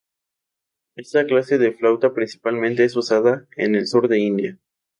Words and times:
Esta 0.95 1.27
clase 1.27 1.59
de 1.59 1.73
flauta 1.73 2.15
principalmente 2.15 2.83
es 2.83 2.95
usada 2.95 3.45
en 3.55 3.75
el 3.75 3.85
sur 3.85 4.07
de 4.07 4.17
India. 4.17 4.57